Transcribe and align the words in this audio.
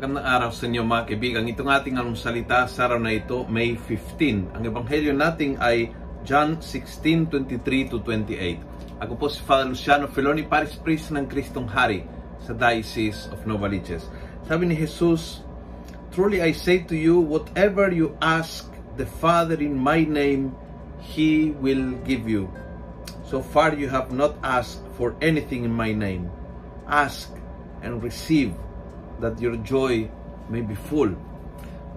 Magandang 0.00 0.32
araw 0.32 0.48
sa 0.48 0.64
inyo 0.64 0.80
mga 0.80 1.12
kaibigan. 1.12 1.44
Itong 1.44 1.68
ating 1.68 2.00
ang 2.00 2.16
salita 2.16 2.64
sa 2.64 2.88
araw 2.88 2.96
na 2.96 3.12
ito, 3.12 3.44
May 3.52 3.76
15. 3.76 4.48
Ang 4.56 4.64
ebanghelyo 4.64 5.12
natin 5.12 5.60
ay 5.60 5.92
John 6.24 6.56
16:23 6.56 7.92
to 7.92 8.00
28. 8.00 8.64
Ako 8.96 9.12
po 9.20 9.28
si 9.28 9.44
Father 9.44 9.68
Luciano 9.68 10.08
Feloni, 10.08 10.48
Paris 10.48 10.72
Priest 10.72 11.12
ng 11.12 11.28
Kristong 11.28 11.68
Hari 11.68 12.08
sa 12.40 12.56
Diocese 12.56 13.28
of 13.28 13.44
Novaliches. 13.44 14.08
Sabi 14.48 14.72
ni 14.72 14.76
Jesus, 14.80 15.44
Truly 16.16 16.40
I 16.40 16.56
say 16.56 16.80
to 16.80 16.96
you, 16.96 17.20
whatever 17.20 17.92
you 17.92 18.16
ask 18.24 18.72
the 18.96 19.04
Father 19.20 19.60
in 19.60 19.76
my 19.76 20.00
name, 20.08 20.56
He 20.96 21.52
will 21.60 21.92
give 22.08 22.24
you. 22.24 22.48
So 23.28 23.44
far 23.44 23.76
you 23.76 23.92
have 23.92 24.16
not 24.16 24.40
asked 24.40 24.80
for 24.96 25.12
anything 25.20 25.68
in 25.68 25.76
my 25.76 25.92
name. 25.92 26.32
Ask 26.88 27.28
and 27.84 28.00
receive 28.00 28.56
that 29.20 29.38
your 29.38 29.56
joy 29.60 30.08
may 30.48 30.64
be 30.64 30.74
full. 30.74 31.14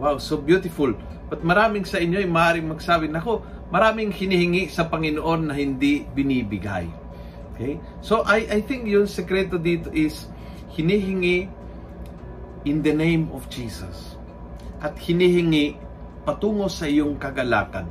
Wow, 0.00 0.18
so 0.18 0.40
beautiful. 0.40 0.96
But 1.30 1.46
maraming 1.46 1.86
sa 1.86 2.00
inyo 2.02 2.24
ay 2.24 2.28
maaaring 2.28 2.66
magsabi, 2.66 3.06
nako, 3.06 3.44
maraming 3.70 4.10
hinihingi 4.10 4.66
sa 4.66 4.88
Panginoon 4.90 5.52
na 5.52 5.54
hindi 5.54 6.02
binibigay. 6.02 6.90
Okay? 7.54 7.78
So 8.02 8.26
I, 8.26 8.48
I 8.48 8.60
think 8.64 8.88
yung 8.88 9.06
sekreto 9.06 9.60
dito 9.60 9.92
is 9.94 10.26
hinihingi 10.74 11.46
in 12.66 12.82
the 12.82 12.92
name 12.96 13.30
of 13.30 13.46
Jesus. 13.46 14.18
At 14.80 14.96
hinihingi 14.96 15.76
patungo 16.24 16.66
sa 16.66 16.88
iyong 16.88 17.20
kagalakan. 17.20 17.86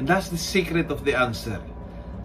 And 0.00 0.08
that's 0.08 0.32
the 0.32 0.40
secret 0.40 0.88
of 0.88 1.04
the 1.04 1.12
answer. 1.12 1.60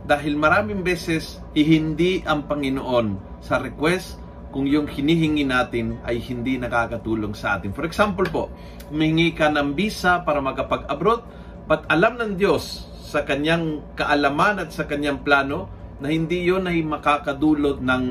Dahil 0.07 0.39
maraming 0.39 0.87
beses, 0.87 1.43
ihindi 1.51 2.23
ang 2.23 2.47
Panginoon 2.47 3.19
sa 3.43 3.59
request 3.59 4.15
kung 4.57 4.65
yung 4.65 4.89
hinihingi 4.89 5.45
natin 5.45 6.01
ay 6.01 6.17
hindi 6.17 6.57
nakakatulong 6.57 7.37
sa 7.37 7.61
atin. 7.61 7.77
For 7.77 7.85
example 7.85 8.25
po, 8.25 8.49
humingi 8.89 9.37
ka 9.37 9.53
ng 9.53 9.77
visa 9.77 10.25
para 10.25 10.41
makapag-abroad, 10.41 11.21
but 11.69 11.85
alam 11.93 12.17
ng 12.17 12.41
Diyos 12.41 12.89
sa 13.05 13.21
kanyang 13.21 13.85
kaalaman 13.93 14.57
at 14.57 14.73
sa 14.73 14.89
kanyang 14.89 15.21
plano 15.21 15.69
na 16.01 16.09
hindi 16.09 16.41
yon 16.41 16.65
ay 16.65 16.81
makakadulot 16.81 17.85
ng, 17.85 18.05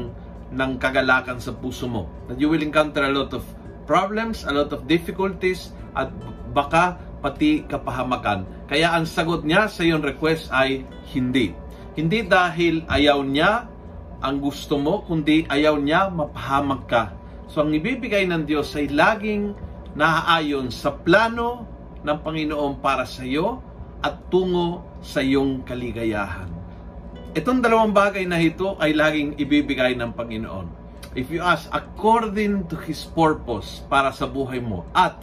ng 0.54 0.70
kagalakan 0.78 1.42
sa 1.42 1.50
puso 1.50 1.90
mo. 1.90 2.06
That 2.30 2.38
you 2.38 2.46
will 2.46 2.62
encounter 2.62 3.02
a 3.02 3.10
lot 3.10 3.34
of 3.34 3.42
problems, 3.90 4.46
a 4.46 4.54
lot 4.54 4.70
of 4.70 4.86
difficulties, 4.86 5.74
at 5.98 6.14
baka 6.54 6.94
pati 7.26 7.66
kapahamakan. 7.66 8.70
Kaya 8.70 8.94
ang 8.94 9.02
sagot 9.02 9.42
niya 9.42 9.66
sa 9.66 9.82
iyong 9.82 10.06
request 10.06 10.54
ay 10.54 10.86
hindi. 11.10 11.50
Hindi 11.98 12.22
dahil 12.22 12.86
ayaw 12.86 13.18
niya 13.26 13.66
ang 14.20 14.40
gusto 14.40 14.80
mo, 14.80 15.04
kundi 15.04 15.44
ayaw 15.44 15.76
niya 15.76 16.08
mapahamak 16.08 16.82
ka. 16.88 17.04
So 17.46 17.62
ang 17.62 17.72
ibibigay 17.76 18.24
ng 18.26 18.48
Diyos 18.48 18.72
ay 18.74 18.88
laging 18.88 19.52
naaayon 19.96 20.72
sa 20.72 20.92
plano 20.92 21.68
ng 22.00 22.18
Panginoon 22.24 22.80
para 22.80 23.04
sa 23.04 23.24
iyo 23.24 23.60
at 24.00 24.28
tungo 24.32 24.84
sa 25.04 25.20
iyong 25.20 25.64
kaligayahan. 25.64 26.48
Itong 27.36 27.60
dalawang 27.60 27.92
bagay 27.92 28.24
na 28.24 28.40
ito 28.40 28.80
ay 28.80 28.96
laging 28.96 29.36
ibibigay 29.36 29.92
ng 29.92 30.16
Panginoon. 30.16 30.66
If 31.16 31.32
you 31.32 31.40
ask 31.40 31.68
according 31.72 32.68
to 32.72 32.76
His 32.76 33.04
purpose 33.04 33.84
para 33.88 34.12
sa 34.12 34.28
buhay 34.28 34.60
mo 34.60 34.84
at 34.92 35.16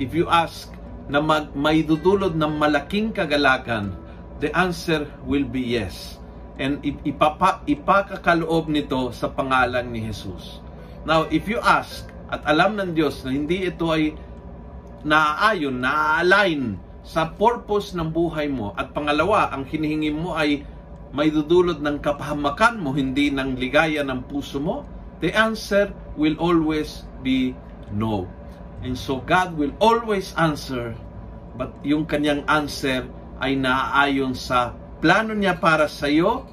if 0.00 0.12
you 0.16 0.28
ask 0.28 0.72
na 1.08 1.20
mag, 1.20 1.52
may 1.56 1.84
dudulod 1.84 2.36
ng 2.36 2.52
malaking 2.56 3.12
kagalakan, 3.12 3.96
the 4.40 4.52
answer 4.52 5.08
will 5.24 5.44
be 5.44 5.76
yes 5.76 6.20
and 6.56 6.80
ipapa, 6.82 7.60
ipakakaloob 7.68 8.72
nito 8.72 9.12
sa 9.12 9.28
pangalan 9.28 9.92
ni 9.92 10.04
Jesus. 10.08 10.64
Now, 11.04 11.28
if 11.28 11.46
you 11.46 11.60
ask 11.60 12.08
at 12.32 12.42
alam 12.48 12.74
ng 12.80 12.96
Diyos 12.96 13.22
na 13.22 13.30
hindi 13.30 13.68
ito 13.68 13.92
ay 13.92 14.16
naaayon, 15.06 15.78
na-align 15.78 16.80
sa 17.06 17.30
purpose 17.30 17.94
ng 17.94 18.10
buhay 18.10 18.50
mo 18.50 18.74
at 18.74 18.90
pangalawa, 18.90 19.54
ang 19.54 19.62
hinihingi 19.62 20.10
mo 20.10 20.34
ay 20.34 20.66
may 21.14 21.30
dudulot 21.30 21.78
ng 21.78 22.02
kapahamakan 22.02 22.82
mo, 22.82 22.90
hindi 22.90 23.30
ng 23.30 23.54
ligaya 23.54 24.02
ng 24.02 24.26
puso 24.26 24.58
mo, 24.58 24.82
the 25.22 25.30
answer 25.30 25.94
will 26.18 26.34
always 26.42 27.06
be 27.22 27.54
no. 27.94 28.26
And 28.82 28.98
so 28.98 29.22
God 29.22 29.54
will 29.54 29.72
always 29.78 30.34
answer, 30.34 30.98
but 31.54 31.72
yung 31.86 32.04
kanyang 32.10 32.42
answer 32.50 33.06
ay 33.38 33.54
naaayon 33.54 34.34
sa 34.34 34.74
plano 35.00 35.36
niya 35.36 35.60
para 35.60 35.86
sa 35.86 36.08
iyo 36.08 36.46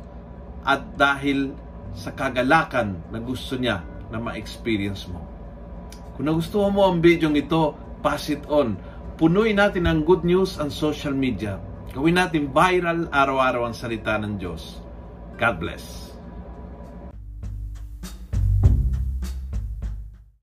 at 0.64 0.96
dahil 0.96 1.56
sa 1.94 2.12
kagalakan 2.12 3.00
na 3.14 3.20
gusto 3.22 3.56
niya 3.56 3.86
na 4.10 4.18
ma-experience 4.18 5.06
mo. 5.10 5.22
Kung 6.14 6.30
nagustuhan 6.30 6.74
mo 6.74 6.86
ang 6.86 7.02
video 7.02 7.30
ito, 7.34 7.74
pass 8.06 8.30
it 8.30 8.46
on. 8.50 8.78
Punuin 9.18 9.58
natin 9.58 9.90
ang 9.90 10.06
good 10.06 10.22
news 10.26 10.58
ang 10.62 10.70
social 10.70 11.14
media. 11.14 11.58
Gawin 11.94 12.18
natin 12.18 12.50
viral 12.50 13.10
araw-araw 13.14 13.70
ang 13.70 13.76
salita 13.78 14.18
ng 14.18 14.42
Diyos. 14.42 14.82
God 15.38 15.56
bless. 15.62 16.14